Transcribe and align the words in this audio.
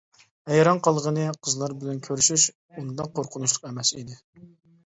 ھەيران 0.51 0.79
قالغىنى، 0.87 1.25
قىزلار 1.47 1.75
بىلەن 1.83 1.99
كۆرۈشۈش 2.09 2.47
ئۇنداق 2.81 3.15
قورقۇنچلۇق 3.21 3.69
ئەمەس 3.71 3.93
ئىدى. 4.01 4.19